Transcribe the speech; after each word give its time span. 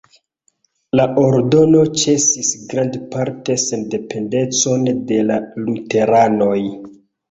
La 0.99 1.05
ordono 1.23 1.83
ĉesis 2.05 2.51
grandparte 2.73 3.61
sendependecon 3.67 4.93
de 5.15 5.25
la 5.33 5.43
luteranoj. 5.65 6.61